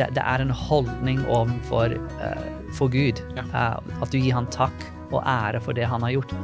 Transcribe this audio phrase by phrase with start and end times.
[0.00, 3.20] det, det er en holdning overfor uh, for Gud.
[3.36, 3.44] Ja.
[3.52, 6.34] Uh, at du gir han takk og ære for det han har gjort.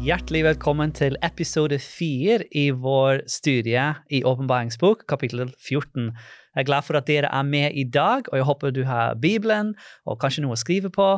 [0.00, 6.08] Hjertelig velkommen til episode fire i vår studie i Åpenbaringsbok, kapittel 14.
[6.56, 9.20] Jeg er glad for at dere er med i dag, og jeg håper du har
[9.20, 9.74] Bibelen
[10.08, 11.10] og kanskje noe å skrive på.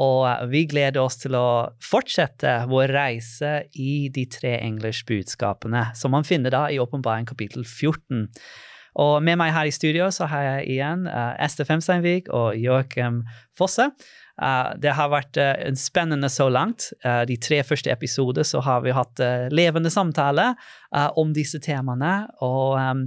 [0.00, 1.46] Og eh, vi gleder oss til å
[1.84, 7.68] fortsette vår reise i de tre englers budskapene, som man finner da i Åpenbaring kapittel
[7.68, 8.30] 14.
[9.00, 13.22] Og med meg her i studio så har jeg igjen uh, Ester Femsteinvik og Joakim
[13.56, 13.90] Fosse.
[14.40, 16.90] Uh, det har vært uh, spennende så langt.
[17.04, 20.52] Uh, de tre første episoder så har vi hatt levende samtale
[21.16, 22.26] om disse temaene.
[22.44, 23.06] Og um,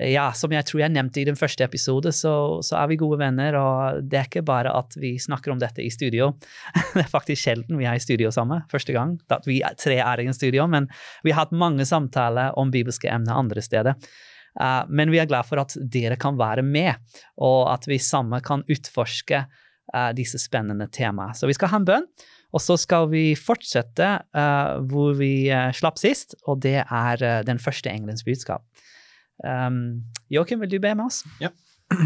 [0.00, 2.32] ja, som jeg tror jeg nevnte i den første episode, så,
[2.64, 3.56] så, er vi gode venner.
[3.60, 6.32] Og det er ikke bare at vi snakker om dette i studio.
[6.94, 8.64] det er faktisk sjelden vi er i studio sammen.
[8.72, 10.66] Første gang at vi tre er i en studio.
[10.70, 10.88] Men
[11.26, 13.98] vi har hatt mange samtaler om bibelske emner andre steder.
[14.60, 17.00] Uh, men vi er glad for at dere kan være med,
[17.40, 21.36] og at vi sammen kan utforske uh, disse spennende temaene.
[21.36, 22.08] Så vi skal ha en bønn,
[22.52, 27.92] og så skal vi fortsette uh, hvor vi slapp sist, og det er den første
[27.92, 28.66] engelens budskap.
[29.42, 31.22] Um, Joakim, vil du be med oss?
[31.42, 31.50] Ja.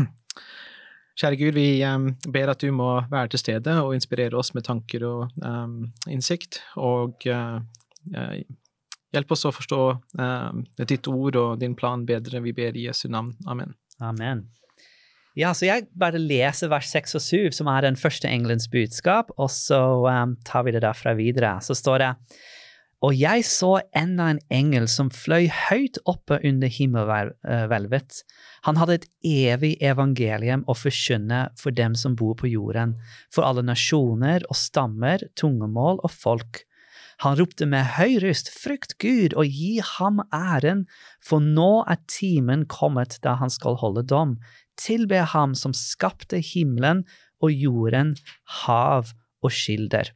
[1.16, 4.66] Kjære Gud, vi um, ber at du må være til stede og inspirere oss med
[4.68, 7.26] tanker og um, innsikt, og
[9.16, 9.80] Hjelp oss å forstå
[10.20, 12.42] eh, ditt ord og din plan bedre.
[12.44, 13.32] Vi ber i Jesu navn.
[13.48, 13.72] Amen.
[14.04, 14.44] Amen.
[15.36, 19.28] Ja, så jeg bare leser vers 6 og 7, som er den første engelens budskap,
[19.36, 21.58] og så um, tar vi det derfra videre.
[21.60, 22.12] Så står det
[23.04, 28.22] Og jeg så enda en engel som fløy høyt oppe under himmelhvelvet.
[28.64, 32.96] Han hadde et evig evangelium å forkynne for dem som bor på jorden,
[33.28, 36.64] for alle nasjoner og stammer, tungemål og folk.
[37.24, 40.84] Han ropte med høy røst, frykt Gud og gi ham æren,
[41.24, 44.36] for nå er timen kommet da han skal holde dom.
[44.76, 47.06] Tilbe ham som skapte himmelen
[47.40, 48.14] og jorden,
[48.66, 50.12] hav og skilder.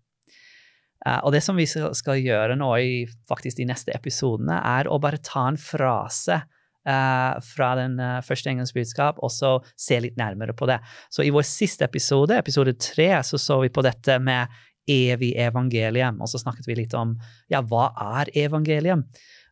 [1.01, 2.95] Uh, og det som vi skal gjøre nå i
[3.29, 6.43] faktisk de neste episodene, er å bare ta en frase
[6.81, 10.79] Uh, fra den uh, første engelske budskap, og så se litt nærmere på det.
[11.13, 14.49] Så i vår siste episode, episode tre, så så vi på dette med
[14.91, 16.21] evig evangelium.
[16.21, 17.17] Og så snakket vi litt om
[17.53, 17.91] ja, hva
[18.21, 19.07] er evangelium?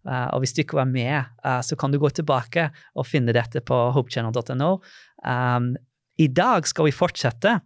[0.07, 3.35] Uh, og hvis du ikke var med, uh, så kan du gå tilbake og finne
[3.37, 4.71] dette på hopechannel.no.
[5.27, 5.73] Um,
[6.19, 7.59] I dag skal vi fortsette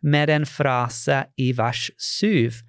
[0.00, 2.62] med en frase i vers 7.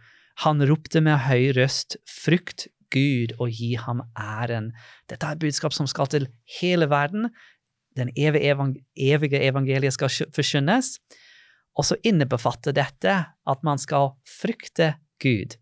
[0.45, 4.71] Han ropte med høy røst, frykt Gud og gi ham æren.
[5.09, 6.27] Dette er et budskap som skal til
[6.59, 7.29] hele verden.
[7.97, 10.97] Den evige evangeliet skal forkynnes.
[11.79, 14.93] Og så innebefatter dette at man skal frykte
[15.23, 15.55] Gud.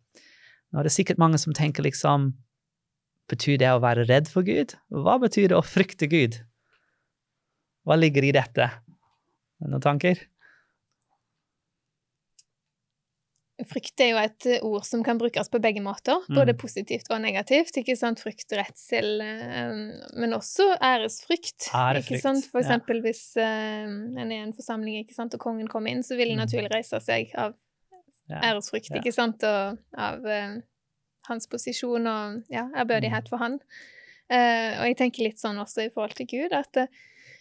[0.70, 2.34] Nå er det sikkert mange som tenker liksom
[3.30, 4.72] Betyr det å være redd for Gud?
[4.90, 6.40] Hva betyr det å frykte Gud?
[7.86, 8.66] Hva ligger i dette?
[9.62, 10.18] Noen tanker?
[13.68, 16.60] Frykt er jo et eh, ord som kan brukes på begge måter, både mm.
[16.62, 17.76] positivt og negativt.
[17.82, 18.22] ikke sant?
[18.24, 19.74] Frykt redsel, eh,
[20.16, 21.68] men også æresfrykt.
[21.68, 22.48] Ærefrykt, ikke sant?
[22.52, 23.06] For eksempel ja.
[23.08, 25.36] hvis uh, en er i en forsamling ikke sant?
[25.36, 26.46] og kongen kommer inn, så vil han mm.
[26.46, 27.58] naturlig reise seg av
[28.30, 29.02] æresfrykt, ja.
[29.02, 30.60] ikke sant, og av uh,
[31.28, 33.32] hans posisjon og ja, ærbødighet mm.
[33.34, 33.60] for han.
[34.30, 36.86] Uh, og jeg tenker litt sånn også i forhold til Gud, at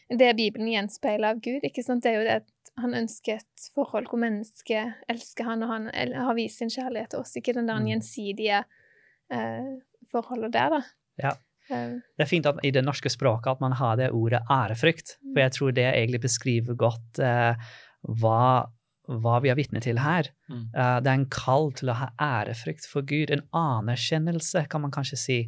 [0.08, 2.38] det Bibelen gjenspeiler av Gud, ikke sant, det er jo det
[2.78, 7.24] han ønsker et forhold hvor mennesket elsker han, og han har vist sin kjærlighet til
[7.24, 7.34] oss.
[7.38, 7.90] Ikke den der mm.
[7.92, 8.62] gjensidige
[9.34, 9.68] eh,
[10.12, 10.80] forholdet der, da.
[11.18, 11.34] Ja.
[11.68, 11.98] Eh.
[11.98, 15.42] Det er fint at, i det norske språket at man har det ordet ærefrykt, for
[15.42, 17.70] jeg tror det egentlig beskriver godt eh,
[18.22, 18.42] hva,
[19.08, 20.30] hva, vi er vitne til her.
[20.48, 20.68] Mm.
[20.76, 24.94] Uh, det er en kall til å ha ærefrykt for Gud, en anerkjennelse, kan man
[24.94, 25.38] kanskje si,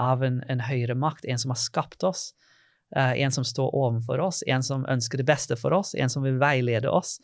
[0.00, 2.30] av en, en høyere makt, en som har skapt oss.
[2.94, 6.22] Uh, en som står overfor oss, en som ønsker det beste for oss, en som
[6.22, 7.16] vil veilede oss.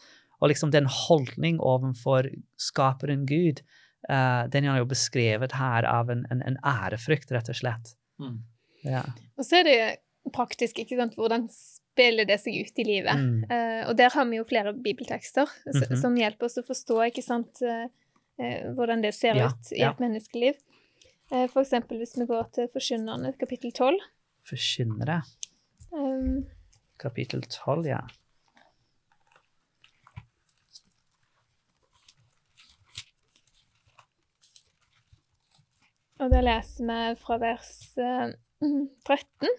[0.42, 2.26] Og liksom den holdning overfor
[2.58, 3.60] skaperen Gud,
[4.10, 7.92] uh, den er jo beskrevet her av en, en, en ærefrykt, rett og slett.
[8.18, 8.40] Mm.
[8.88, 9.04] Ja.
[9.38, 9.76] Og så er det
[10.34, 13.22] praktisk, ikke sant, hvordan spiller det seg ut i livet?
[13.22, 13.44] Mm.
[13.46, 16.00] Uh, og der har vi jo flere bibeltekster mm -hmm.
[16.00, 17.62] som hjelper oss å forstå, ikke sant,
[18.74, 19.90] hvordan det ser ja, ut i ja.
[19.92, 20.54] et menneskeliv.
[21.52, 23.98] for eksempel hvis vi går til Forkynnerne, kapittel 12.
[24.48, 25.22] Forkynnere.
[27.02, 28.00] Kapittel 12, ja.
[36.22, 38.34] Og da leser vi fra vers uh, eh,
[39.08, 39.54] 13.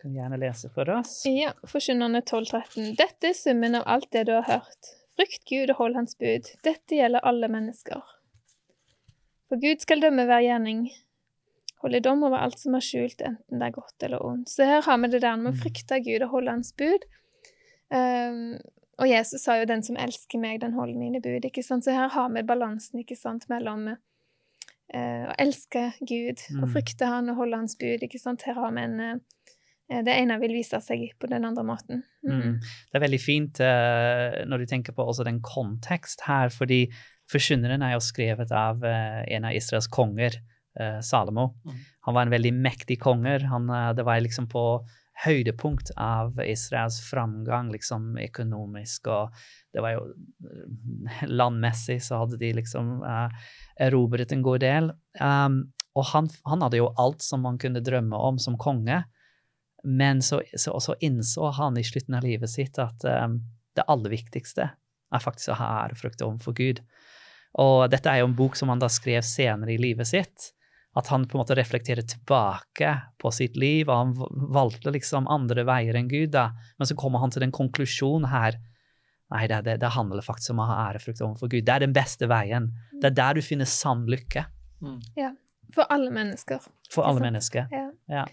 [0.00, 1.18] Kan gjerne lese for oss.
[1.28, 2.94] Ja, Forkynnerne 12.13.
[2.96, 4.92] Dette er summen av alt det du har hørt.
[5.16, 6.48] Frykt Gud og hold Hans bud.
[6.64, 8.00] Dette gjelder alle mennesker.
[9.50, 10.86] For Gud skal dømme hver gjerning
[11.86, 14.50] holde dom over alt som er skjult, enten det er godt eller ondt.
[14.52, 15.60] Så her har vi det der med å Mm.
[15.62, 17.06] frykte Gud og holde Hans bud.
[17.90, 18.58] Um,
[18.98, 21.44] og Jesus sa jo 'den som elsker meg, den holder mine bud'.
[21.44, 21.84] ikke sant?
[21.84, 23.88] Så her har vi balansen ikke sant, mellom
[24.94, 26.72] uh, å elske Gud og Mm.
[26.72, 28.00] frykte Han og holde Hans bud.
[28.02, 28.42] ikke sant?
[28.42, 29.18] Her har vi en uh,
[29.88, 32.02] Det ene vil vise seg på den andre måten.
[32.24, 32.32] Mm.
[32.42, 32.60] Mm.
[32.60, 36.88] Det er veldig fint uh, når du tenker på den kontekst her, fordi
[37.28, 40.36] Forkynneren er jo skrevet av uh, en av Israels konger,
[41.02, 41.50] Salomo.
[41.64, 41.76] Mm.
[42.06, 43.44] Han var en veldig mektig konger.
[43.50, 44.64] Han, eh, det var liksom på
[45.24, 49.32] høydepunkt av Israels framgang, liksom økonomisk, og
[49.72, 53.32] det var jo eh, landmessig så hadde de liksom uh,
[53.80, 54.90] erobret en god del.
[55.20, 55.62] Um,
[55.96, 59.02] og han, han hadde jo alt som man kunne drømme om som konge.
[59.86, 63.40] Men så, så, så innså han i slutten av livet sitt at um,
[63.76, 64.68] det aller viktigste
[65.14, 66.82] er faktisk å ha ærefrukt overfor Gud.
[67.62, 70.50] Og dette er jo en bok som han da skrev senere i livet sitt.
[70.96, 74.14] At han på en måte reflekterer tilbake på sitt liv, og han
[74.56, 76.30] valgte liksom andre veier enn Gud.
[76.32, 76.50] da.
[76.78, 78.56] Men så kommer han til den konklusjonen her.
[79.34, 81.64] Nei, det, det, det handler faktisk om å ha ærefrykt overfor Gud.
[81.66, 82.70] Det er den beste veien.
[83.02, 84.46] Det er der du finner sann lykke
[84.84, 85.00] Mm.
[85.72, 86.60] For alle mennesker.
[86.92, 87.66] for alle mennesker.
[88.12, 88.26] Ja.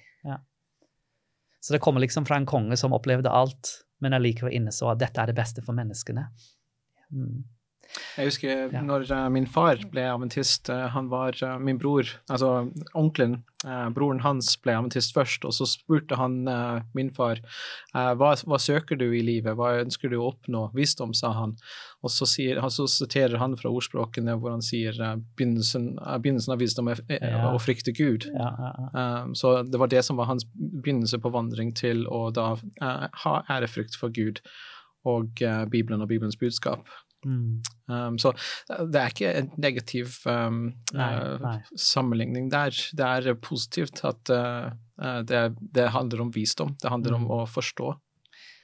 [1.63, 3.69] Så det kommer liksom fra en konge som opplevde alt,
[4.04, 6.25] men allikevel inneså at dette er det beste for menneskene.
[7.12, 7.45] Mm.
[8.18, 8.81] Jeg husker Ja.
[8.81, 10.69] når eh, min far ble aventist.
[10.69, 13.44] eh, han var eh, min bror, altså onkelen,
[13.95, 16.44] broren hans ble aventist først, og så spurte han
[16.94, 17.40] min far
[17.94, 20.66] hva, hva søker du i livet, hva ønsker du å oppnå?
[20.75, 21.54] Visdom, sa han.
[22.04, 24.92] Og så, sier, så siterer han fra ordspråkene hvor han sier
[25.38, 27.00] begynnelsen, begynnelsen av visdom er
[27.54, 28.28] å frykte Gud.
[28.36, 28.51] Ja,
[28.92, 32.57] ja, så det var det som var hans begynnelse på vandring til å da
[33.24, 34.44] ha ærefrykt for Gud
[35.07, 35.40] og
[35.72, 36.84] Bibelen og Bibelens budskap.
[37.25, 37.62] Mm.
[37.88, 38.31] Um, så
[38.92, 40.62] det er ikke en negativ um,
[40.94, 41.58] Nei, eh, nei.
[41.80, 42.72] sammenligning der.
[42.96, 44.72] Det er positivt at eh,
[45.02, 45.44] eh, det,
[45.75, 46.75] det handler om visdom.
[46.81, 47.31] Det handler om Mm.
[47.38, 47.94] å forstå.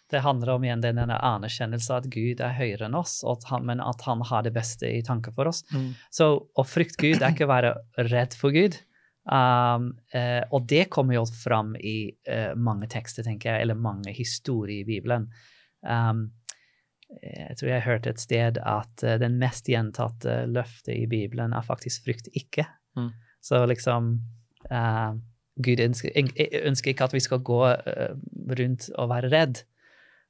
[0.10, 3.20] Det handler om igjen denne anerkjennelse at Gud er høyere enn oss,
[3.52, 5.60] han, men at han har det beste i tanke for oss.
[6.10, 7.76] Så å frykte Gud er ikke å være
[8.10, 8.80] redd for Gud.
[9.30, 14.10] Um, eh, og det kommer jo fram i eh, mange tekster, tenker jeg, eller mange
[14.18, 15.28] historier i Bibelen.
[15.86, 16.32] Um,
[17.18, 21.66] jeg tror jeg hørte et sted at eh, den mest gjentatte løftet i Bibelen er
[21.66, 22.68] faktisk 'frykt ikke'.
[22.98, 23.10] Mm.
[23.42, 24.20] Så liksom
[24.72, 25.16] uh,
[25.56, 26.12] Gud ønsker,
[26.66, 28.14] ønsker ikke at vi skal gå uh,
[28.60, 29.64] rundt og være redd.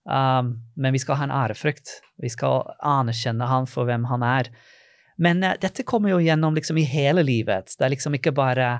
[0.06, 2.00] Um, men vi skal ha en ærefrykt.
[2.22, 4.52] Vi skal anerkjenne han for hvem han er.
[5.18, 7.76] Men uh, dette kommer jo gjennom liksom i hele livet.
[7.76, 8.80] Det er liksom ikke bare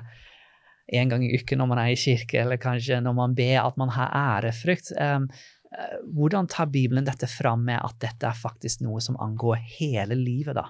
[0.90, 3.76] en gang i uken når man er i kirke, eller kanskje når man ber at
[3.76, 4.94] man har ærefrykt.
[4.96, 5.28] Um,
[6.14, 10.54] hvordan tar Bibelen dette fram med at dette er faktisk noe som angår hele livet,
[10.58, 10.66] da?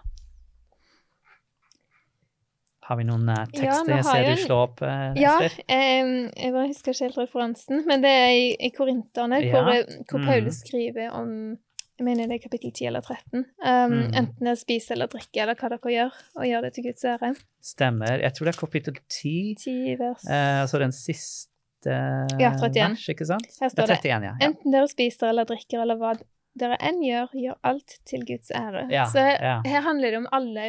[2.91, 3.64] Har vi noen tekster?
[3.69, 3.94] Ja, tekster?
[3.94, 5.62] jeg ser du slår opp, eh, Ja, Ester.
[5.69, 9.52] jeg bare husker ikke helt referansen, men det er i, i Korinterne, Ja.
[9.52, 10.26] hvor, eh, hvor Mhm.
[10.26, 11.58] Paulus skriver om
[12.00, 13.44] jeg mener det er kapittel 10 eller 13.
[13.62, 14.14] Um, mm.
[14.17, 17.05] Enten det er spise eller drikke, eller hva dere gjør, og gjør det til Guds
[17.05, 17.37] ære.
[17.61, 18.20] Stemmer.
[18.23, 20.25] Jeg tror det er kapittel 10, 10 vers.
[20.26, 21.50] eh, altså den siste
[21.87, 22.75] Ja, 31.
[22.91, 23.47] vers, ikke sant?
[23.61, 24.27] Her står Ja, 31, det.
[24.29, 24.35] ja.
[24.49, 26.12] Enten dere spiser eller drikker, eller hva
[26.61, 28.88] dere enn gjør, gjør alt til Guds ære.
[29.06, 30.65] Så her, her handler det om alle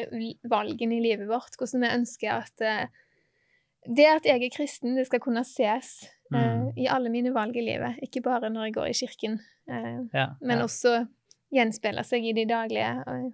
[0.48, 2.86] valgene i livet vårt, hvordan vi ønsker at eh,
[3.90, 6.68] det at jeg er kristen, det skal kunne ses eh, Mm.
[6.78, 7.97] i alle mine valg i livet.
[8.06, 11.07] Ikke bare når jeg går i kirken, eh, ja, men også
[11.52, 13.26] gjenspeile seg i de daglige eh,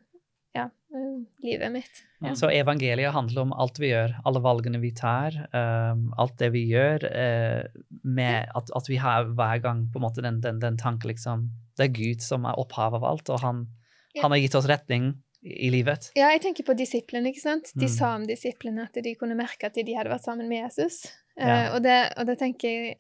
[0.55, 0.63] ja,
[0.93, 2.03] eh, livet mitt.
[2.21, 2.33] Ja.
[2.35, 6.63] Så evangeliet handler om alt vi gjør, alle valgene vi tar, um, alt det vi
[6.71, 10.77] gjør, uh, med at, at vi har hver gang på en måte den, den, den
[10.77, 13.67] tanken liksom Det er Gud som er opphavet av alt, og han,
[14.15, 14.23] Ja.
[14.23, 15.11] han har gitt oss retning
[15.43, 16.09] i, livet.
[16.17, 17.69] Ja, jeg tenker på disiplene, ikke sant?
[17.75, 17.93] De Mm.
[17.93, 21.03] sa om disiplene at de kunne merke at de hadde vært sammen med Jesus.
[21.37, 21.75] Ja.
[21.75, 22.95] og, det, og det tenker jeg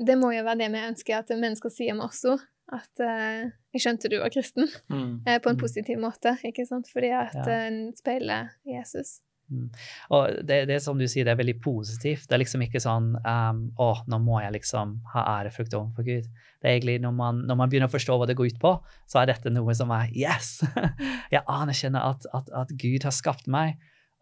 [0.00, 2.40] Det må jo være det vi ønsker at mennesker sier om oss òg.
[2.72, 5.22] At eh, 'jeg skjønte du var kristen', Mm.
[5.26, 5.60] eh, på en Mm.
[5.60, 6.36] positiv måte.
[6.44, 6.86] ikke sant?
[6.92, 7.42] Fordi at Ja.
[7.52, 9.20] eh, en speiler Jesus.
[10.10, 12.28] Og det, det som du sier, det er veldig positivt.
[12.28, 16.28] Det er liksom ikke sånn um, 'Å, nå må jeg liksom ha ærefrukt overfor Gud'.
[16.62, 18.80] Det er egentlig når man, når man begynner å forstå hva det går ut på,
[19.08, 20.62] så er dette noe som er 'yes'.
[21.32, 23.76] Jeg anerkjenner at, at, at Gud har skapt meg,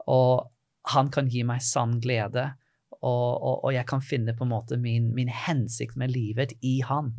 [0.06, 0.48] og
[0.86, 2.54] han kan gi meg sann glede.
[3.02, 6.80] Og, og, og jeg kan finne på en måte min, min hensikt med livet i
[6.80, 7.12] han.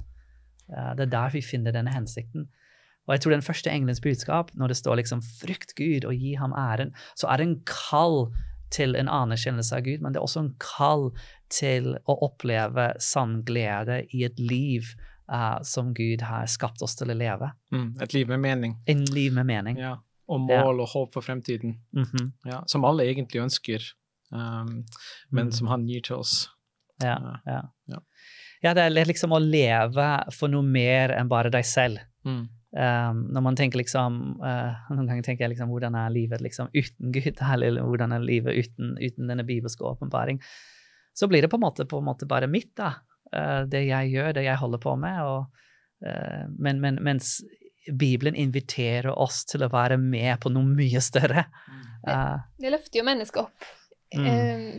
[0.76, 2.48] Eh, det er der vi finner denne hensikten.
[3.08, 6.34] Og jeg tror den første engelens budskap, når det står liksom 'frykt Gud og gi
[6.36, 8.28] ham æren', så er det en kall
[8.72, 11.12] til en anerkjennelse av Gud, men det er også en kall
[11.50, 14.84] til å oppleve sann glede i et liv
[15.32, 17.52] uh, som Gud har skapt oss til å leve.
[17.72, 17.96] Mm.
[18.02, 18.78] Et liv med mening.
[18.88, 19.78] En liv med mening.
[19.78, 19.96] Ja.
[20.30, 20.64] Og Ja.
[20.64, 21.80] mål og håp for fremtiden.
[21.94, 22.34] Mhm.
[22.46, 22.62] Ja.
[22.68, 23.94] Som alle egentlig ønsker.
[24.32, 24.86] um,
[25.32, 25.52] men Mm.
[25.52, 26.50] som han gir til oss.
[27.02, 27.62] Ja, Ja.
[27.88, 27.98] ja.
[28.64, 28.74] Ja.
[28.76, 32.02] det er liksom å leve for noe mer enn bare deg selv.
[32.28, 32.48] Mm.
[32.70, 36.68] Um, når man tenker liksom uh, Noen ganger tenker jeg liksom hvordan er livet liksom
[36.70, 40.38] uten Gud, eller hvordan er livet uten, uten denne bibelske åpenbaring.
[41.18, 42.94] Så blir det på en måte, på en måte bare mitt, da.
[43.34, 45.24] Uh, det jeg gjør, det jeg holder på med.
[45.26, 45.66] Og,
[46.06, 47.40] uh, men, men, mens
[47.90, 51.48] Bibelen inviterer oss til å være med på noe mye større.
[52.06, 52.22] Det,
[52.62, 53.70] Det løfter jo mennesket opp,
[54.10, 54.26] Mm.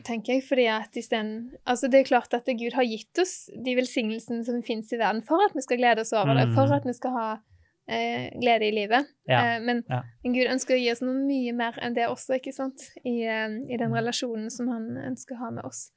[0.06, 3.75] Tenker jeg, fordi at isteden Altså, det er klart at Gud har gitt oss de
[3.78, 6.54] velsignelsene som finnes i verden, for at vi skal glede oss over det, Mm.
[6.54, 7.28] for at vi skal ha
[7.90, 9.06] eh, glede i livet.
[9.26, 10.02] Ja, Eh, men, ja.
[10.25, 12.80] men Gud ønsker å gi oss noe mye mer enn det også, ikke sant?
[13.04, 13.97] I, eh, i den Mm.
[13.99, 15.90] relasjonen som han ønsker å ha med oss.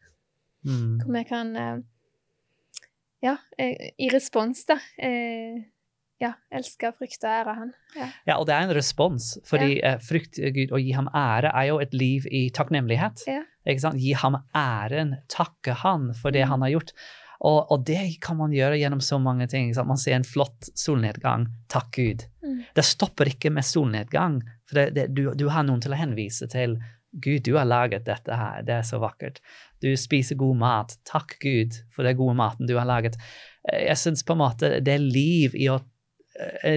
[0.65, 1.01] mm.
[1.03, 1.77] Hvor vi kan eh,
[3.21, 4.75] Ja, eh, i respons, da.
[4.99, 5.61] Eh,
[6.19, 7.73] ja, elske, frykte og ære han.
[7.95, 8.07] Ja.
[8.27, 11.79] Ja, og det er en respons, fordi frykt Gud og gi ham ære er jo
[11.79, 13.23] et liv i takknemlighet.
[13.27, 13.43] Ja.
[13.65, 16.49] Gi ham æren, takke han for det Mm.
[16.49, 16.91] han har gjort.
[17.43, 19.67] Og, og det kan man gjøre gjennom så mange ting.
[19.67, 19.87] ikke sant?
[19.87, 22.23] Man ser en flott solnedgang, takk Gud.
[22.43, 22.63] Mm.
[22.75, 26.47] Det stopper ikke med solnedgang, for det, det, du, du har noen til å henvise
[26.47, 26.77] til.
[27.13, 29.41] Gud, du har laget dette her, det er så vakkert.
[29.83, 33.19] Du spiser god mat, takk Gud for den gode maten du har laget.
[33.69, 35.81] Eh, Jeg syns på en måte det er liv i å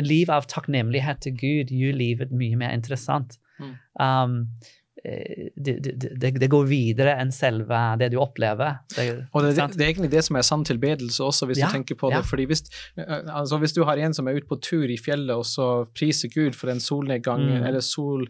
[0.05, 3.38] liv av takknemlighet til Gud gjør livet mye mer interessant.
[3.57, 3.71] Mm.
[3.97, 4.73] Um, eh,
[5.05, 8.79] det, det, det, det går videre enn selve det du opplever.
[8.95, 9.05] Det,
[9.37, 12.11] Og det, er egentlig det som er sann tilbedelse også, hvis Ja, du tenker på
[12.11, 12.19] ja.
[12.23, 12.26] det.
[12.31, 12.62] fordi hvis,
[12.97, 15.67] eh, altså hvis du har en som er ute på tur i fjellet, og så
[15.95, 17.67] priser Gud for den solnedgangen, Mm.
[17.69, 18.26] eller sol,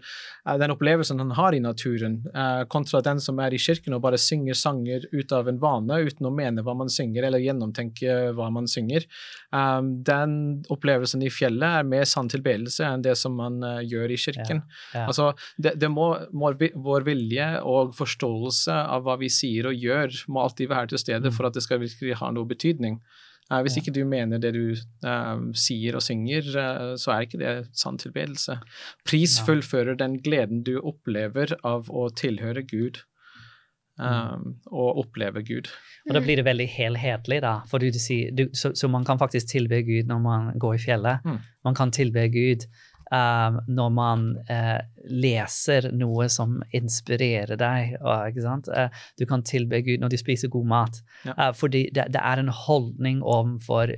[0.46, 4.02] eh, den opplevelsen han har i naturen, eh, kontra den som er i kirken og
[4.02, 8.34] bare synger sanger ut av en vane, uten å mene hva man synger, eller gjennomtenke
[8.34, 9.06] hva man synger,
[9.52, 14.10] eh, den opplevelsen i fjellet er mer sann tilbedelse enn det som man eh, gjør
[14.12, 14.62] i kirken.
[14.94, 15.06] ja.
[15.06, 20.24] Altså, det, det må, må, vår vilje og forståelse av hva vi sier og gjør,
[20.28, 21.32] må alltid være til stede Mm.
[21.36, 23.00] for at det skal virkelig ha noe betydning.
[23.50, 24.74] Uh, hvis ikke du mener det du
[25.06, 28.58] uh, sier og synger, uh, så er ikke det sann tilbedelse.
[29.06, 33.04] Pris fullfører den gleden du opplever av å tilhøre Gud.
[33.98, 35.70] Um, og oppleve Gud.
[36.04, 37.62] Og da blir det veldig helhetlig, da.
[37.70, 41.24] For du, du, så, så man kan faktisk tilbe Gud når man går i fjellet.
[41.24, 41.38] Mm.
[41.64, 42.66] Man kan tilbe Gud
[43.10, 47.94] um, når man uh, leser noe som inspirerer deg.
[48.00, 48.70] Og, sant?
[48.72, 51.00] Eh, du kan tilbe Gud når du spiser god mat.
[51.28, 51.36] Ja.
[51.38, 53.94] Uh, fordi det, det er en holdning overfor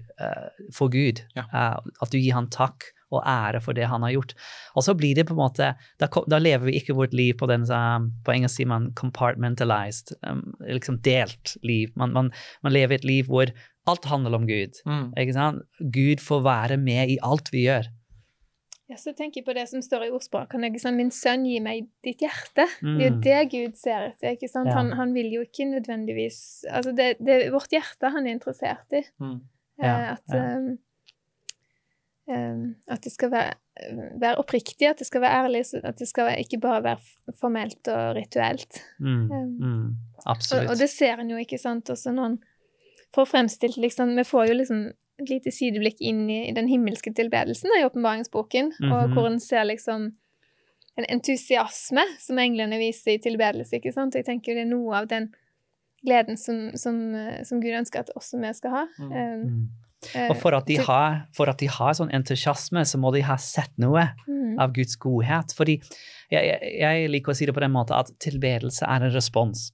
[0.75, 1.23] for Gud.
[1.37, 1.47] Ja.
[2.03, 4.35] At du gir han takk og ære for det han har gjort.
[4.77, 7.49] Og så blir det på en måte Da, da lever vi ikke vårt liv på
[7.49, 11.89] den På engelsk sier man compartmentalized, um, liksom delt liv.
[11.97, 13.49] Man, man, man lever et liv hvor
[13.89, 14.77] alt handler om Gud.
[15.33, 15.63] Sant?
[15.81, 17.89] Gud får være med i alt vi gjør.
[18.89, 20.71] Ja, så tenker jeg på det som står i ordspråkene.
[20.73, 22.65] Liksom, 'Min sønn, gi meg ditt hjerte'.
[22.81, 23.21] Det er jo Mm.
[23.23, 24.31] det Gud ser etter.
[24.33, 24.67] ikke sant?
[24.69, 24.75] Ja.
[24.79, 28.93] Han, han vil jo ikke nødvendigvis Altså, det, det er vårt hjerte han er interessert
[28.93, 29.03] i.
[29.21, 29.41] Mm.
[29.83, 30.57] Ja, Eh, at, ja.
[30.57, 30.79] um,
[32.29, 33.55] um, at det skal være,
[34.21, 36.99] være oppriktig, at det skal være ærlig, at det skal ikke bare være
[37.41, 38.83] formelt og rituelt.
[39.01, 39.31] Mm.
[39.31, 39.97] Um, Mm.
[40.19, 40.71] Og, Absolutt.
[40.71, 42.39] og det ser en jo, ikke sant, også når en
[43.15, 47.11] får fremstilt liksom Vi får jo liksom et lite sideblikk inn i, i den himmelske
[47.15, 49.13] tilbedelsen i åpenbaringsboken, og Mhm.
[49.15, 50.13] hvor en ser liksom
[50.99, 54.15] en entusiasme som englene viser i tilbedelse, ikke sant.
[54.15, 55.29] Og jeg tenker det er noe av den
[56.07, 58.87] gleden som, som, eh, som Gud ønsker at også vi skal ha.
[58.99, 59.13] Mm.
[59.13, 59.69] Um, Mm.
[60.15, 63.21] eh, Og for at, de har, for at de har sånn entusiasme, så må de
[63.23, 64.59] ha sett noe Mm.
[64.59, 65.55] av Guds godhet.
[65.55, 65.81] Fordi
[66.31, 69.73] jeg, jeg, jeg liker å si det på den måten at tilbedelse er en respons.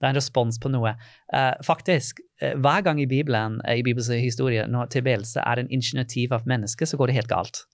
[0.00, 0.94] Det er en respons på noe.
[1.32, 5.70] Uh, faktisk, uh, hver gang i Bibelen, uh, i Bibels historie, når tilbedelse er en
[5.70, 7.64] initiativ av mennesket, så går det helt galt.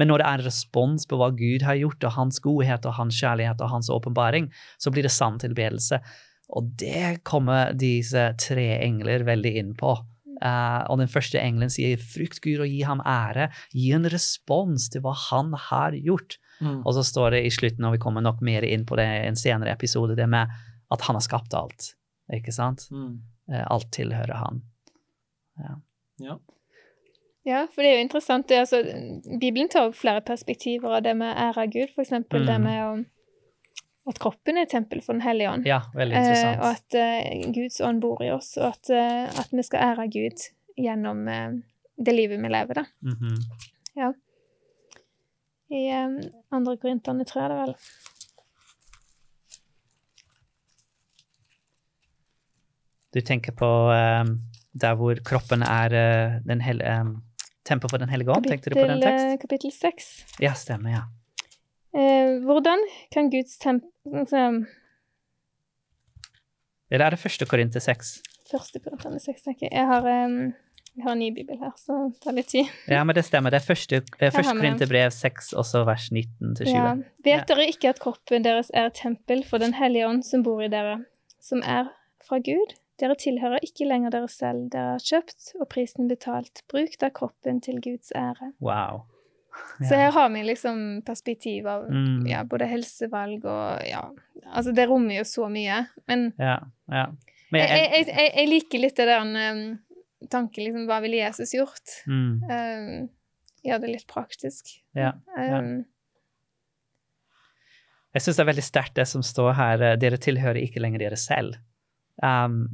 [0.00, 2.96] Men når det er en respons på hva Gud har gjort, og hans godhet og
[2.96, 4.48] hans kjærlighet og hans åpenbaring,
[4.80, 6.00] så blir det sann tilbedelse.
[6.52, 9.96] Og det kommer disse tre engler veldig inn på.
[10.42, 13.52] Uh, og den første engelen sier 'frykt Gud og gi ham ære'.
[13.70, 16.38] Gi en respons til hva han har gjort.
[16.58, 16.82] Mm.
[16.82, 19.28] Og så står det i slutten, og vi kommer nok mer inn på det i
[19.28, 20.50] en senere episode, det med
[20.92, 21.92] at han har skapt alt.
[22.32, 22.86] Ikke sant?
[22.92, 23.20] Mm.
[23.52, 24.62] Eh, alt tilhører han.
[26.20, 26.36] Ja.
[27.44, 28.46] Ja, for det er jo interessant.
[28.48, 28.78] Det, altså,
[29.40, 32.62] Bibelen tar opp flere perspektiver av det med ære av Gud, for eksempel det Mm.
[32.62, 32.92] med å,
[34.12, 35.66] at kroppen er tempel for Den hellige ånd.
[35.66, 39.50] Ja, veldig Eh, og at eh, Guds ånd bor i oss, og at, eh, at
[39.50, 40.46] vi skal ære Gud
[40.78, 41.50] gjennom eh,
[41.98, 42.84] det livet vi lever, da.
[43.02, 44.14] Mhm.
[45.72, 47.74] I eh, andre korinterne, tror jeg det vel.
[53.12, 54.38] Du tenker på um,
[54.72, 57.18] der hvor kroppen er uh, den hel, um,
[57.64, 58.46] tempel for Den hellige ånd?
[58.48, 59.18] Tenkte du på den teksten?
[59.18, 59.34] tekst?
[59.34, 60.40] eh, kapittel 6.
[60.40, 60.90] Ja, stemmer.
[60.90, 61.02] ja.
[61.92, 62.80] Eh, hvordan
[63.12, 63.90] kan Guds tempel
[66.90, 68.22] Eller er det første Korinter 6?
[68.50, 69.72] Første Korinter 6, tenker jeg.
[69.72, 70.52] Jeg har, um,
[70.96, 72.68] jeg har en ny bibel her, så det tar litt tid.
[72.88, 73.50] Ja, men det stemmer.
[73.52, 74.56] Det er første, eh, første.
[74.56, 76.68] Korinterbrev 6, også vers 19-20.
[76.72, 76.94] Ja.
[77.24, 80.60] Vet dere ikke at kroppen deres er et tempel for Den hellige ånd som bor
[80.64, 81.04] i dere,
[81.40, 81.92] som er
[82.28, 82.76] fra Gud?
[83.02, 86.62] Dere tilhører ikke lenger dere selv, dere har kjøpt og prisen betalt.
[86.70, 88.52] Bruk da kroppen til Guds ære.
[88.62, 89.02] Wow.
[89.82, 92.22] Så her har vi liksom perspektiv av Mm.
[92.30, 94.04] ja, både helsevalg og ja
[94.48, 95.82] Altså, det rommer jo så mye.
[96.08, 97.06] Men Ja, ja.
[97.52, 99.20] Men jeg, jeg, jeg, jeg, liker litt det der
[99.52, 99.78] um,
[100.32, 101.98] tanken liksom Hva ville Jesus gjort?
[102.06, 103.08] mm, Um,
[103.62, 104.72] Gjør det litt praktisk.
[104.96, 105.12] ja.
[105.36, 105.58] ja.
[105.60, 105.84] Um,
[108.14, 109.82] Jeg syns det er veldig sterkt det som står her.
[109.82, 111.56] eh, Dere tilhører ikke lenger dere selv.
[112.22, 112.64] Um,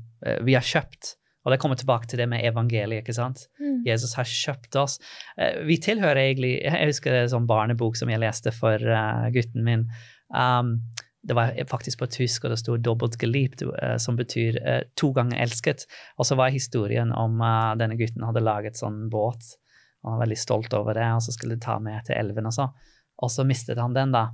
[0.42, 1.14] vi har kjøpt,
[1.46, 3.04] og det kommer tilbake til det med evangeliet.
[3.04, 3.46] ikke sant?
[3.60, 3.82] mm.
[3.86, 4.98] Jesus har kjøpt oss.
[5.38, 8.76] Eh, Vi tilhører egentlig Jeg husker det er en sånn barnebok som jeg leste for
[8.76, 9.86] uh, gutten min.
[10.34, 10.80] Um,
[11.28, 15.12] det var faktisk på tysk, og det sto 'dobbelt geliebt', uh, som betyr uh, to
[15.12, 15.86] ganger elsket.
[16.18, 17.40] Og så var historien om
[17.78, 19.56] denne gutten hadde laget sånn båt.
[20.04, 22.54] Han var veldig stolt over det, og så skulle de ta med til elven og
[22.54, 22.68] så.
[23.22, 24.28] Og så mistet han den, da.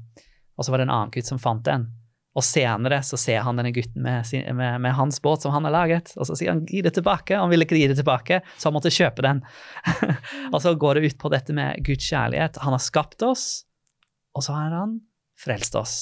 [0.58, 1.88] Og så var det en annen gutt som fant den.
[2.34, 5.66] Og senere så ser han denne gutten med, sin, med, med hans båt som han
[5.68, 7.38] har laget, og så sier han 'gi det tilbake'.
[7.38, 9.44] Han ville ikke gi det tilbake, så han måtte kjøpe den.
[10.52, 12.58] og så går det ut på dette med Guds kjærlighet.
[12.66, 13.62] Han har skapt oss,
[14.34, 14.98] og så har han
[15.38, 15.94] frelst oss.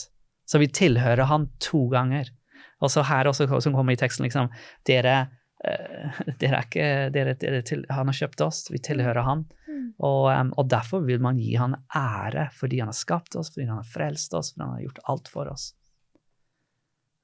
[0.49, 2.33] Så vi tilhører han to ganger.
[2.81, 4.51] Og så her også, som kommer i teksten, liksom
[4.89, 5.29] Dere,
[5.63, 9.45] Uh, dere er ikke dere, dere til, Han har kjøpt oss, vi tilhører han.
[9.71, 9.85] Mm.
[10.03, 13.69] Og, um, og derfor vil man gi han ære, fordi han har skapt oss, fordi
[13.69, 15.69] han har frelst oss, fordi han har gjort alt for oss.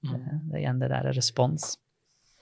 [0.04, 0.14] Mm.
[0.14, 1.76] Eh, Det er igjen det der respons.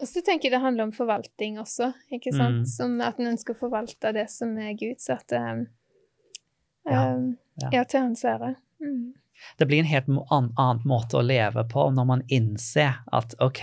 [0.00, 2.66] Og så tenker jeg det handler om forvaltning også, ikke sant?
[2.66, 2.66] Mm.
[2.68, 5.62] Som at en ønsker å forvalte det som er Guds, at um,
[6.86, 7.30] Ja, um,
[7.62, 7.70] ja.
[7.72, 8.54] ja, til hans ære.
[8.84, 9.14] Mm.
[9.58, 13.34] Det blir en helt mo- an, annen måte å leve på når man innser at
[13.42, 13.62] ok,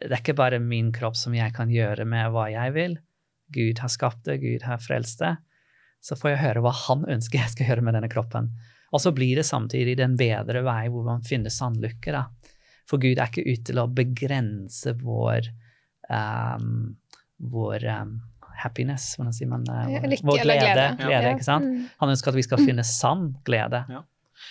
[0.00, 2.96] det er ikke bare min kropp som jeg kan gjøre med hva jeg vil.
[3.54, 5.36] Gud har skapt det, Gud har frelst det.
[6.04, 8.50] Så får jeg høre hva han ønsker jeg skal gjøre med denne kroppen.
[8.92, 12.12] Og så blir det samtidig den bedre vei hvor man finner sann lykke.
[12.12, 12.24] da.
[12.90, 15.48] For Gud er ikke ute til å begrense vår
[16.10, 16.96] um,
[17.40, 18.14] vår um,
[18.62, 19.64] happiness, hvordan sier man?
[19.68, 20.58] uh, vår- lykke vår glede.
[20.60, 20.88] glede.
[21.00, 21.32] glede Ja.
[21.34, 21.64] ikke sant?
[21.64, 21.86] Mm.
[22.00, 23.84] Han ønsker at vi skal finne sann glede.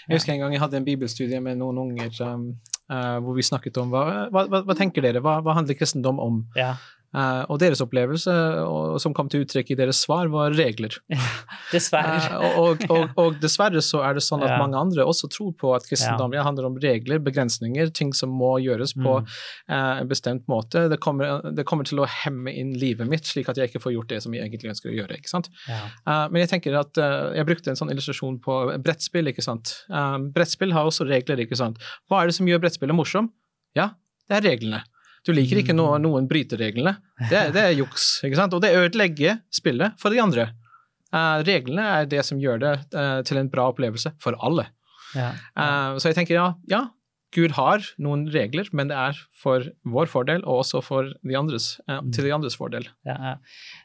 [0.08, 2.48] Jeg husker en gang jeg hadde en bibelstudie med noen unger um,
[2.90, 6.20] uh, hvor vi snakket om hva, hva, hva, hva tenker dere, hva, hva handler kristendom
[6.24, 6.42] om?
[6.58, 6.74] Ja.
[7.14, 8.34] Eh, og deres opplevelse,
[9.02, 10.96] som kom til uttrykk i deres svar, var regler.
[11.74, 12.18] Dessverre.
[12.18, 15.74] Eh, og, og, og, dessverre så er det sånn at mange andre også tror på
[15.78, 16.46] at kristendom ja.
[16.48, 19.28] handler om regler, begrensninger, ting som må gjøres på Mm.
[19.70, 20.88] eh, en bestemt måte.
[20.90, 23.94] Det kommer, det kommer til å hemme inn livet mitt, slik at jeg ikke får
[23.94, 25.20] gjort det som jeg egentlig ønsker å gjøre.
[25.20, 25.50] ikke sant?
[25.70, 25.80] Ja.
[26.32, 29.30] Men jeg tenker at jeg brukte en sånn illustrasjon på brettspill.
[29.30, 29.76] ikke sant?
[30.34, 31.44] Brettspill har også regler.
[31.46, 31.82] ikke sant?
[32.10, 33.30] Hva er det som gjør brettspillet morsom?
[33.78, 33.92] Ja,
[34.30, 34.84] det er reglene.
[35.24, 36.98] Du liker ikke når noen bryter reglene.
[37.30, 38.18] Det, det er juks.
[38.28, 38.56] ikke sant?
[38.56, 40.50] Og det ødelegger spillet for de andre.
[41.14, 44.68] Uh, reglene er det som gjør det uh, til en bra opplevelse for alle.
[45.14, 45.30] Ja.
[45.30, 46.80] Eh, så jeg tenker ja, ja,
[47.34, 51.74] Gud har noen regler, men det er for vår fordel og også for de andres,
[51.90, 52.86] eh, til de andres fordel.
[53.08, 53.34] Ja, ja.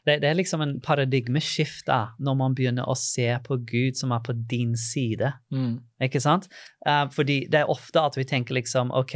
[0.05, 4.13] Det, det er liksom en paradigmeskift da, når man begynner å se på Gud som
[4.15, 5.33] er på din side.
[5.53, 5.79] Mm.
[6.05, 6.49] Ikke sant?
[6.87, 9.15] Eh, fordi det er ofte at vi tenker liksom OK,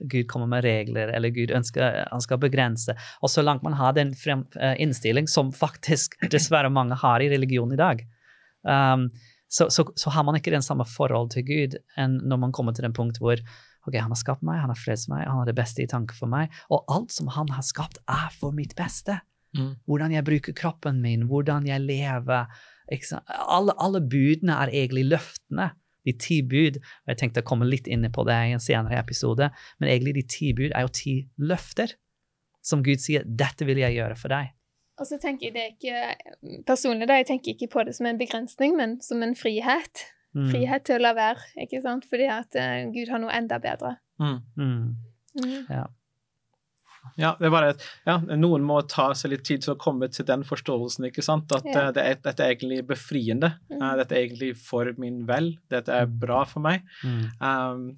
[0.00, 2.96] Gud kommer med regler, eller Gud ønsker han skal begrense.
[3.22, 7.72] Og så langt man har den eh, innstilling, som faktisk dessverre mange har i religion
[7.72, 8.02] i dag,
[8.66, 9.08] um,
[9.52, 12.72] så, så, så har man ikke den samme forhold til Gud enn når man kommer
[12.72, 13.36] til den punkt hvor
[13.86, 16.16] ok, han har skapt meg, han har frelst meg, han har det beste i tanke
[16.16, 19.18] for meg, og alt som han har skapt, er for mitt beste.
[19.58, 19.74] Mm.
[19.90, 22.46] Hvordan jeg bruker kroppen min, hvordan jeg lever.
[23.28, 25.72] Alle, alle budene er egentlig løftene.
[26.06, 26.80] De ti bud.
[26.80, 30.16] og Jeg tenkte å komme litt inn på det i en senere episode, men egentlig
[30.16, 31.94] de ti bud er jo ti løfter.
[32.62, 34.54] Som Gud sier 'dette vil jeg gjøre for deg'.
[35.00, 38.08] Og så tenker jeg det er ikke Personlig da, jeg tenker ikke på det som
[38.08, 40.04] en begrensning, men som en frihet.
[40.36, 40.46] Mm.
[40.52, 42.06] Frihet til å la være, ikke sant?
[42.08, 43.96] Fordi at uh, Gud har noe enda bedre.
[44.22, 44.38] Mm.
[44.56, 44.86] Mm.
[45.42, 45.90] Mm.
[47.18, 50.06] Ja, det er bare at ja, noen må ta seg litt tid til å komme
[50.12, 51.52] til den forståelsen, ikke sant?
[51.52, 51.88] At Ja.
[51.88, 53.54] uh, det er, dette er egentlig befriende.
[53.72, 53.80] Mm.
[53.80, 55.54] Uh, dette er egentlig for min vel.
[55.72, 56.86] Dette er bra for meg.
[57.04, 57.24] Mm.
[57.40, 57.88] Um,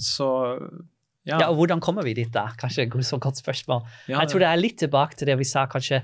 [0.00, 0.30] så
[1.26, 1.38] ja.
[1.38, 2.48] Ja, og hvordan kommer vi dit, da?
[2.56, 3.82] Kanskje et så godt spørsmål.
[4.08, 6.02] ja, Jeg tror det er litt tilbake til det vi sa kanskje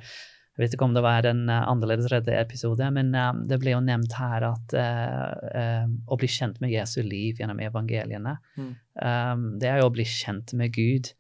[0.57, 3.75] Jeg vet ikke om det var en uh, annerledes redde episode, men um, det ble
[3.75, 8.71] jo nevnt her at uh, um, å bli kjent med Jesu liv gjennom evangeliene, Mm.
[9.03, 11.13] um, det er jo å bli kjent med Gud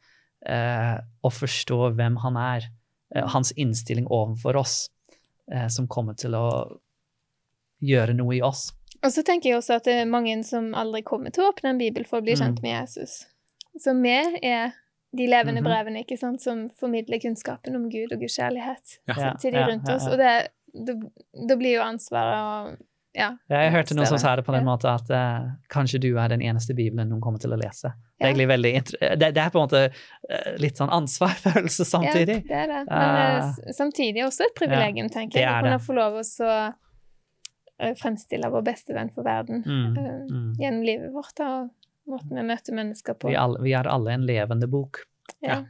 [0.48, 2.70] uh, og forstå hvem han er.
[3.14, 4.88] uh, hans innstilling overfor oss,
[5.54, 6.78] uh, som kommer til å
[7.84, 8.70] gjøre noe i oss.
[9.04, 11.74] Og så tenker jeg også at det er mange som aldri kommer til å åpne
[11.74, 12.40] en bibel for å bli Mm.
[12.40, 13.26] kjent med Jesus.
[13.80, 14.72] Så vi er
[15.16, 15.68] de levende Mhm.
[15.68, 19.14] brevene ikke sant, som formidler kunnskapen om Gud og Guds kjærlighet Ja.
[19.16, 20.06] Ja, til de rundt oss.
[20.06, 20.92] Og det, da,
[21.48, 22.76] da blir jo ansvaret å
[23.16, 24.76] ja, Ja, jeg hørte noen som sa det på den Ja.
[24.76, 27.94] måten at uh, kanskje du er den eneste bibelen noen kommer til å lese.
[28.20, 28.72] Det er veldig
[29.18, 29.80] det, det er på en måte
[30.28, 32.42] eh, litt sånn ansvarsfølelse samtidig.
[32.44, 32.82] Ja, det er det.
[32.90, 35.48] Men uh, samtidig også et privilegium, tenker jeg.
[35.48, 36.24] Å kunne få lov å
[37.80, 40.54] eh, fremstille vår beste venn for verden Mm, eh, mm.
[40.60, 41.70] gjennom livet vårt og
[42.06, 43.28] måten vi møter mennesker på.
[43.30, 45.02] Vi, alle, vi er alle en levende bok,
[45.42, 45.62] Ja.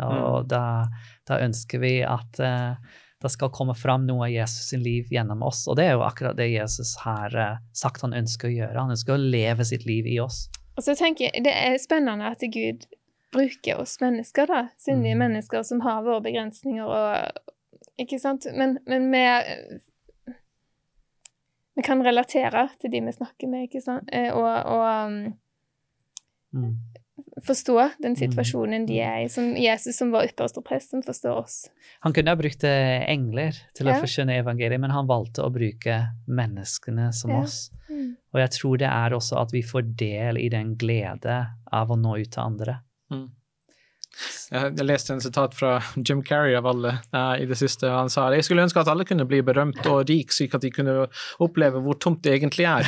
[0.00, 0.86] og da,
[1.28, 2.74] da ønsker vi at uh,
[3.22, 5.66] det skal komme fram noe av Jesus sin liv gjennom oss.
[5.68, 8.80] Og det er jo akkurat det Jesus har uh, sagt han ønsker å gjøre.
[8.80, 10.48] Han ønsker å leve sitt liv i oss.
[10.76, 12.86] Og så tenker jeg, Det er spennende at Gud
[13.32, 15.22] bruker oss mennesker, da, syndige Mm.
[15.26, 17.40] mennesker som har våre begrensninger og
[18.00, 18.46] Ikke sant?
[18.56, 19.22] Men, men vi
[21.76, 24.08] Vi kan relatere til de vi snakker med, ikke sant?
[24.12, 25.34] Eh, Og, og um,
[26.52, 26.74] Mm.
[27.46, 31.56] forstå den situasjonen de er i, som Jesus som vår ypperste prest, som forstår oss.
[32.04, 35.98] Han kunne ha brukt eh, engler til å forskjønne evangeliet, men han valgte å bruke
[36.26, 37.42] menneskene som Ja.
[37.42, 37.70] oss.
[38.32, 41.38] Og jeg tror det er også at vi får del i den glede
[41.72, 42.78] av å nå ut til andre.
[43.12, 43.30] Mm.
[44.52, 47.88] Jeg leste en sitat fra Jim Carrey av alle eh, i det siste.
[47.88, 50.70] Han sa jeg skulle ønske at alle kunne bli berømt og rik, slik at de
[50.74, 51.06] kunne
[51.42, 52.86] oppleve hvor tomt det egentlig er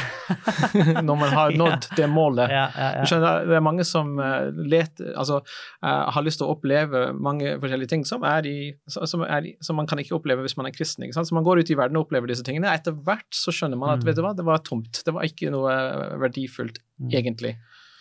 [1.09, 2.53] når man har nådd det målet.
[2.53, 3.07] Ja, ja, ja.
[3.09, 5.41] skjønner, det er mange som eh, leter, altså,
[5.81, 9.89] eh, har lyst til å oppleve mange forskjellige ting som, i, som, i, som man
[9.91, 11.09] kan ikke oppleve hvis man er kristen.
[11.15, 12.71] Så man går ut i verden og opplever disse tingene.
[12.77, 14.09] Etter hvert så skjønner man at Mm.
[14.11, 14.99] vet du hva, det var tomt.
[15.07, 15.73] Det var ikke noe
[16.21, 17.11] verdifullt, Mm.
[17.17, 17.55] egentlig.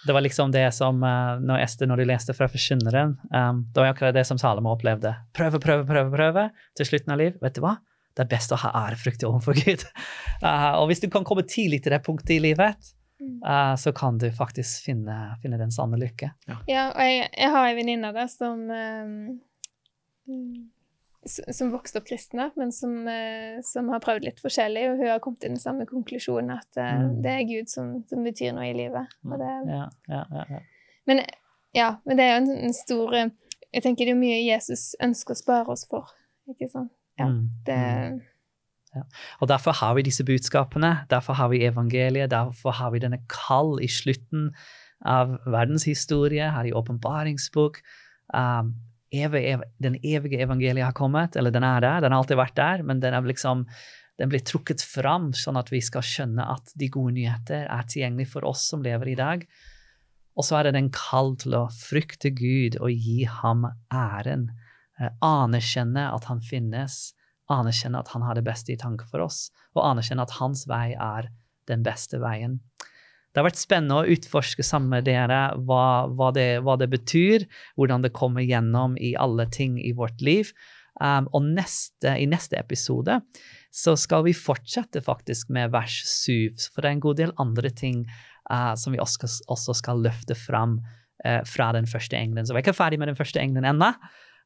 [0.07, 3.79] Det var liksom det som uh, når Ester, når de leste fra Forkynneren, um, det
[3.81, 5.13] var akkurat det som Salomo opplevde.
[5.35, 7.37] Prøve, prøve, prøve, prøve til slutten av liv.
[7.43, 7.77] Vet du hva?
[8.13, 9.85] Det er best å ha ærefrykt overfor Gud.
[10.43, 12.91] Uh, og hvis du kan komme tidlig til det punktet i livet,
[13.45, 16.33] uh, så kan du faktisk finne, finne den sanne lykke.
[16.67, 19.41] Ja, og jeg, jeg har ei venninne der som um,
[21.25, 25.19] som vokste opp kristne, men som, eh, som har prøvd litt forskjellig, og hun har
[25.23, 27.21] kommet til den samme konklusjonen at eh, Mm.
[27.23, 29.07] det er Gud som, som betyr noe i livet.
[29.25, 30.59] Og det, Ja, ja, ja,
[31.07, 31.21] men,
[31.75, 33.29] ja, men det er jo en, en stor eh,
[33.73, 36.11] Jeg tenker det er mye Jesus ønsker å spare oss for.
[36.49, 36.91] Ikke sant?
[37.17, 38.21] Ja, Mm, Det,
[38.95, 39.01] Ja.
[39.41, 43.79] Og derfor har vi disse budskapene, derfor har vi evangeliet, derfor har vi denne kall
[43.81, 44.51] i slutten
[45.03, 47.79] av verdenshistorie, her i åpenbaringsbok.
[48.33, 48.75] Um,
[49.13, 53.01] den evige evangeliet har kommet, eller den er der, den har alltid vært der, men
[53.03, 53.67] den liksom
[54.21, 58.27] den blir trukket fram, sånn at vi skal skjønne at de gode nyheter er tilgjengelig
[58.35, 59.45] for oss som lever i dag.
[60.37, 64.47] Og så er det den kall til å frykte Gud og gi ham æren.
[65.01, 67.13] Eh, anerkjenne at han finnes,
[67.53, 70.93] anerkjenne at han har det beste i tanke for oss, og anerkjenne at hans vei
[70.93, 71.29] er
[71.69, 72.59] den beste veien.
[73.33, 77.47] Det har vært spennende å utforske sammen med dere hva, hva, det, hva det betyr,
[77.79, 80.53] hvordan det kommer gjennom i alle ting i vårt liv.
[81.01, 83.17] Um, og neste, i neste episode
[83.73, 87.71] så skal vi fortsette faktisk med vers 7, for det er en god del andre
[87.73, 88.03] ting
[88.51, 90.77] uh, som vi også, også skal løfte fram
[91.25, 92.45] uh, fra den første engelen.
[92.45, 93.89] Så vi er ikke ferdig med den første engelen ennå.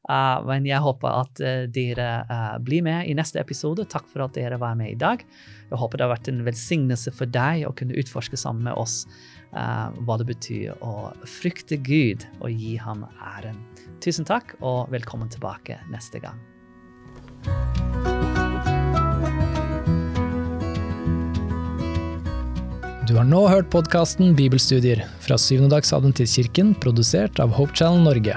[0.06, 3.84] Uh, men jeg håper at uh, dere uh, blir med i neste episode.
[3.90, 5.24] Takk for at dere var med i dag.
[5.68, 9.04] Jeg håper det har vært en velsignelse for deg å kunne utforske sammen med oss
[9.48, 13.56] hva det betyr å frykte Gud og gi ham æren.
[14.04, 16.36] Tusen takk, og velkommen tilbake neste gang.
[23.08, 28.36] Du har nå hørt podkasten Bibelstudier fra Syvendedagsadventistkirken, produsert av Hope Channel Norge.